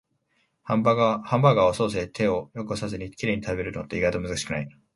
[0.63, 4.69] ハンバーガーをソースで手を汚さずにきれいに食べるのって、意外と難しくない？